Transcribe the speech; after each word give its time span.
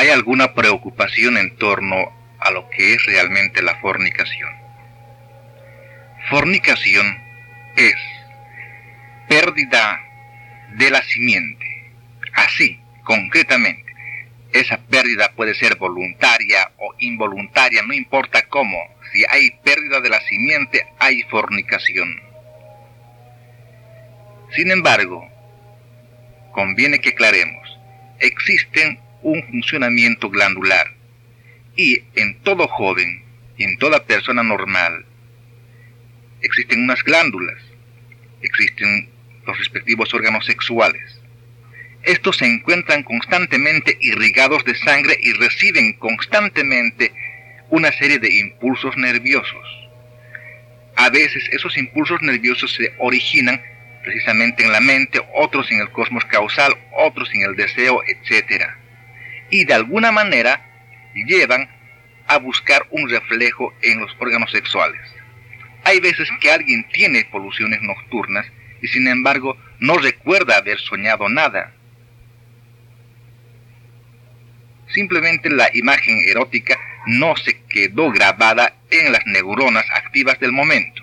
hay 0.00 0.08
alguna 0.08 0.54
preocupación 0.54 1.36
en 1.36 1.54
torno 1.56 2.10
a 2.38 2.50
lo 2.52 2.70
que 2.70 2.94
es 2.94 3.04
realmente 3.04 3.60
la 3.60 3.78
fornicación. 3.80 4.48
Fornicación 6.30 7.18
es 7.76 7.96
pérdida 9.28 10.00
de 10.78 10.90
la 10.90 11.02
simiente. 11.02 11.66
Así, 12.32 12.80
concretamente, 13.04 13.92
esa 14.54 14.78
pérdida 14.78 15.32
puede 15.36 15.54
ser 15.54 15.76
voluntaria 15.76 16.72
o 16.78 16.94
involuntaria, 17.00 17.82
no 17.82 17.92
importa 17.92 18.40
cómo. 18.48 18.78
Si 19.12 19.22
hay 19.28 19.50
pérdida 19.62 20.00
de 20.00 20.08
la 20.08 20.20
simiente, 20.22 20.86
hay 20.98 21.24
fornicación. 21.24 22.08
Sin 24.56 24.70
embargo, 24.70 25.28
conviene 26.52 27.00
que 27.00 27.10
aclaremos, 27.10 27.78
existe 28.18 28.98
un 29.22 29.42
funcionamiento 29.48 30.30
glandular 30.30 30.86
y 31.76 32.02
en 32.14 32.40
todo 32.42 32.66
joven 32.68 33.22
y 33.56 33.64
en 33.64 33.78
toda 33.78 34.04
persona 34.04 34.42
normal 34.42 35.04
existen 36.42 36.82
unas 36.84 37.02
glándulas, 37.02 37.58
existen 38.42 39.08
los 39.46 39.58
respectivos 39.58 40.12
órganos 40.14 40.46
sexuales. 40.46 41.20
Estos 42.02 42.38
se 42.38 42.46
encuentran 42.46 43.02
constantemente 43.02 43.96
irrigados 44.00 44.64
de 44.64 44.74
sangre 44.74 45.18
y 45.20 45.32
reciben 45.32 45.92
constantemente 45.94 47.12
una 47.68 47.92
serie 47.92 48.18
de 48.18 48.34
impulsos 48.34 48.96
nerviosos. 48.96 49.80
A 50.96 51.10
veces 51.10 51.48
esos 51.52 51.76
impulsos 51.76 52.22
nerviosos 52.22 52.72
se 52.72 52.94
originan 52.98 53.62
precisamente 54.02 54.64
en 54.64 54.72
la 54.72 54.80
mente, 54.80 55.20
otros 55.34 55.70
en 55.70 55.80
el 55.80 55.90
cosmos 55.90 56.24
causal, 56.24 56.74
otros 56.92 57.30
en 57.34 57.42
el 57.42 57.56
deseo, 57.56 58.02
etc. 58.06 58.64
Y 59.50 59.64
de 59.64 59.74
alguna 59.74 60.12
manera 60.12 60.64
llevan 61.14 61.68
a 62.26 62.38
buscar 62.38 62.86
un 62.90 63.08
reflejo 63.08 63.74
en 63.82 64.00
los 64.00 64.14
órganos 64.18 64.50
sexuales. 64.52 65.00
Hay 65.84 66.00
veces 66.00 66.28
que 66.40 66.50
alguien 66.50 66.86
tiene 66.92 67.24
poluciones 67.24 67.82
nocturnas 67.82 68.46
y 68.82 68.88
sin 68.88 69.08
embargo 69.08 69.56
no 69.78 69.96
recuerda 69.98 70.56
haber 70.56 70.78
soñado 70.78 71.28
nada. 71.28 71.72
Simplemente 74.88 75.50
la 75.50 75.70
imagen 75.72 76.18
erótica 76.28 76.78
no 77.06 77.36
se 77.36 77.62
quedó 77.68 78.10
grabada 78.10 78.74
en 78.90 79.12
las 79.12 79.24
neuronas 79.26 79.86
activas 79.90 80.38
del 80.38 80.52
momento. 80.52 81.02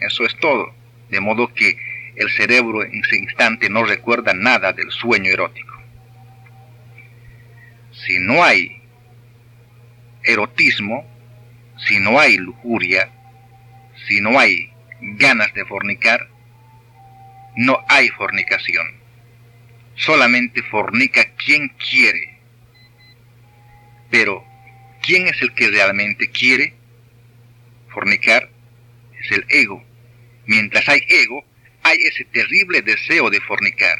Eso 0.00 0.24
es 0.24 0.36
todo. 0.36 0.74
De 1.08 1.20
modo 1.20 1.52
que 1.52 1.76
el 2.16 2.30
cerebro 2.30 2.82
en 2.82 3.00
ese 3.04 3.16
instante 3.16 3.68
no 3.68 3.84
recuerda 3.84 4.32
nada 4.34 4.72
del 4.72 4.90
sueño 4.90 5.30
erótico. 5.30 5.75
Si 8.04 8.18
no 8.18 8.44
hay 8.44 8.82
erotismo, 10.22 11.06
si 11.78 11.98
no 11.98 12.18
hay 12.18 12.36
lujuria, 12.36 13.10
si 14.06 14.20
no 14.20 14.38
hay 14.38 14.70
ganas 15.00 15.52
de 15.54 15.64
fornicar, 15.64 16.28
no 17.56 17.78
hay 17.88 18.08
fornicación. 18.10 18.86
Solamente 19.94 20.62
fornica 20.62 21.24
quien 21.36 21.68
quiere. 21.68 22.38
Pero, 24.10 24.44
¿quién 25.02 25.26
es 25.26 25.40
el 25.40 25.54
que 25.54 25.70
realmente 25.70 26.30
quiere 26.30 26.74
fornicar? 27.88 28.50
Es 29.18 29.32
el 29.32 29.44
ego. 29.48 29.82
Mientras 30.44 30.88
hay 30.88 31.00
ego, 31.08 31.44
hay 31.82 31.98
ese 31.98 32.24
terrible 32.26 32.82
deseo 32.82 33.30
de 33.30 33.40
fornicar. 33.40 33.98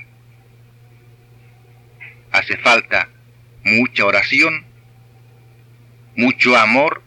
Hace 2.30 2.56
falta 2.58 3.08
mucha 3.66 4.04
oración, 4.04 4.64
mucho 6.14 6.56
amor, 6.56 7.02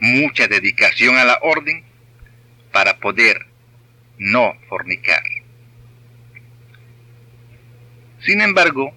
mucha 0.00 0.48
dedicación 0.48 1.16
a 1.16 1.24
la 1.24 1.38
orden 1.42 1.84
para 2.72 2.98
poder 2.98 3.46
no 4.18 4.54
fornicar. 4.68 5.22
Sin 8.18 8.40
embargo, 8.40 8.92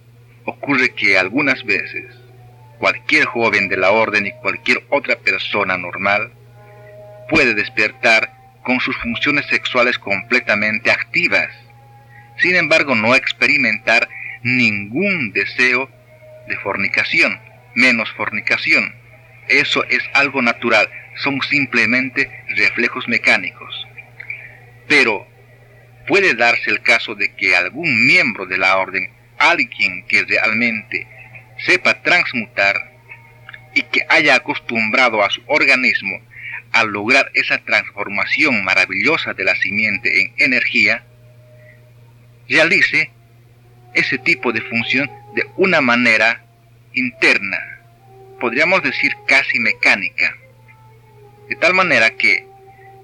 ocurre 0.45 0.95
que 0.95 1.15
algunas 1.15 1.63
veces 1.63 2.05
cualquier 2.79 3.25
joven 3.25 3.69
de 3.69 3.77
la 3.77 3.91
orden 3.91 4.25
y 4.25 4.31
cualquier 4.41 4.83
otra 4.89 5.17
persona 5.19 5.77
normal 5.77 6.33
puede 7.29 7.53
despertar 7.53 8.33
con 8.63 8.79
sus 8.79 8.97
funciones 8.97 9.45
sexuales 9.45 9.99
completamente 9.99 10.89
activas, 10.89 11.49
sin 12.37 12.55
embargo 12.55 12.95
no 12.95 13.13
experimentar 13.13 14.09
ningún 14.41 15.31
deseo 15.33 16.00
de 16.47 16.57
fornicación, 16.57 17.39
menos 17.75 18.11
fornicación. 18.13 18.93
Eso 19.47 19.83
es 19.85 20.03
algo 20.13 20.41
natural, 20.41 20.89
son 21.15 21.41
simplemente 21.41 22.29
reflejos 22.55 23.07
mecánicos. 23.07 23.87
Pero 24.87 25.27
puede 26.07 26.33
darse 26.33 26.69
el 26.69 26.81
caso 26.81 27.15
de 27.15 27.33
que 27.35 27.55
algún 27.55 28.05
miembro 28.05 28.45
de 28.45 28.57
la 28.57 28.77
orden, 28.77 29.09
alguien 29.37 30.05
que 30.07 30.23
realmente 30.23 31.07
sepa 31.57 32.01
transmutar 32.01 32.91
y 33.73 33.83
que 33.83 34.01
haya 34.09 34.35
acostumbrado 34.35 35.23
a 35.23 35.29
su 35.29 35.41
organismo 35.47 36.19
a 36.71 36.83
lograr 36.83 37.29
esa 37.33 37.57
transformación 37.59 38.63
maravillosa 38.63 39.33
de 39.33 39.43
la 39.43 39.55
simiente 39.55 40.21
en 40.21 40.33
energía, 40.37 41.03
realice 42.47 43.11
ese 43.93 44.17
tipo 44.17 44.51
de 44.51 44.61
función 44.61 45.09
de 45.35 45.47
una 45.57 45.81
manera 45.81 46.43
interna, 46.93 47.57
podríamos 48.39 48.83
decir 48.83 49.13
casi 49.27 49.59
mecánica, 49.59 50.35
de 51.47 51.55
tal 51.55 51.73
manera 51.73 52.09
que 52.11 52.45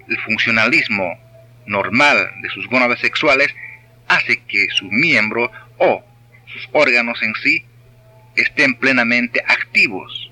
el 0.07 0.17
funcionalismo 0.21 1.19
normal 1.65 2.31
de 2.41 2.49
sus 2.49 2.67
gónadas 2.67 2.99
sexuales 2.99 3.53
hace 4.07 4.41
que 4.43 4.67
su 4.69 4.85
miembro 4.85 5.51
o 5.77 6.03
sus 6.47 6.69
órganos 6.71 7.21
en 7.21 7.33
sí 7.35 7.65
estén 8.35 8.75
plenamente 8.75 9.43
activos. 9.45 10.31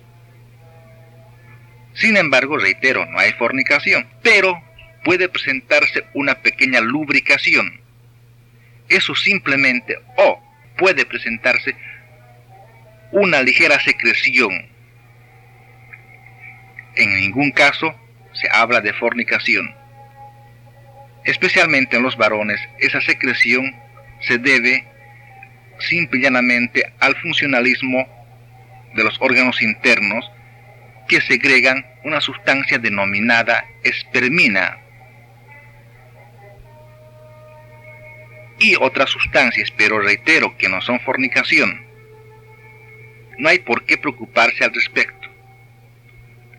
Sin 1.94 2.18
embargo, 2.18 2.58
reitero, 2.58 3.06
no 3.06 3.20
hay 3.20 3.32
fornicación, 3.34 4.08
pero 4.22 4.62
puede 5.04 5.30
presentarse 5.30 6.06
una 6.14 6.36
pequeña 6.36 6.82
lubricación. 6.82 7.80
Eso 8.90 9.16
simplemente, 9.16 9.98
o 10.18 10.45
puede 10.78 11.06
presentarse 11.06 11.76
una 13.12 13.42
ligera 13.42 13.80
secreción. 13.80 14.70
En 16.96 17.16
ningún 17.16 17.52
caso 17.52 17.94
se 18.34 18.50
habla 18.52 18.82
de 18.82 18.94
fornicación. 18.94 19.74
Especialmente 21.24 21.98
en 21.98 22.04
los 22.04 22.18
varones, 22.18 22.60
esa 22.80 23.02
secreción 23.02 23.76
se 24.22 24.38
debe 24.38 24.86
simple 25.80 26.20
y 26.20 26.24
llanamente 26.24 26.94
al 27.00 27.16
funcionalismo 27.16 28.08
de 28.94 29.04
los 29.04 29.18
órganos 29.20 29.62
internos 29.62 30.32
que 31.08 31.22
segregan 31.22 31.86
una 32.04 32.22
sustancia 32.22 32.80
denominada 32.80 33.66
espermina 33.84 34.80
y 38.60 38.76
otras 38.76 39.10
sustancias, 39.10 39.72
pero 39.76 40.00
reitero 40.00 40.58
que 40.58 40.70
no 40.70 40.82
son 40.82 41.00
fornicación. 41.02 41.86
No 43.38 43.50
hay 43.50 43.60
por 43.60 43.86
qué 43.86 43.98
preocuparse 43.98 44.64
al 44.64 44.74
respecto. 44.74 45.30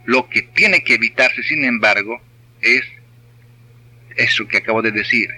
Lo 0.05 0.29
que 0.29 0.43
tiene 0.43 0.85
que 0.85 0.95
evitarse, 0.95 1.43
sin 1.43 1.65
embargo, 1.65 2.21
es 2.61 2.85
eso 4.17 4.47
que 4.47 4.59
acabo 4.59 4.83
de 4.83 4.93
decir, 4.93 5.29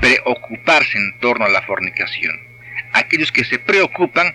preocuparse 0.00 0.98
en 0.98 1.18
torno 1.20 1.44
a 1.44 1.50
la 1.50 1.62
fornicación. 1.62 2.38
Aquellos 2.92 3.30
que 3.30 3.44
se 3.44 3.58
preocupan 3.58 4.34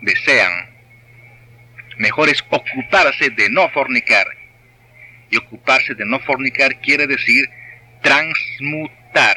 desean. 0.00 0.70
Mejor 1.98 2.28
es 2.28 2.44
ocuparse 2.50 3.30
de 3.30 3.50
no 3.50 3.68
fornicar. 3.70 4.26
Y 5.30 5.36
ocuparse 5.38 5.94
de 5.94 6.04
no 6.04 6.20
fornicar 6.20 6.80
quiere 6.80 7.06
decir 7.06 7.48
transmutar 8.02 9.36